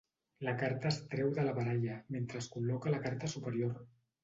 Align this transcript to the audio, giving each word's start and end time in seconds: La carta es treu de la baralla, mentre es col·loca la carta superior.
La 0.47 0.53
carta 0.61 0.89
es 0.91 0.97
treu 1.11 1.29
de 1.35 1.43
la 1.49 1.53
baralla, 1.59 1.99
mentre 2.17 2.41
es 2.45 2.49
col·loca 2.57 2.97
la 2.97 3.05
carta 3.07 3.33
superior. 3.37 3.81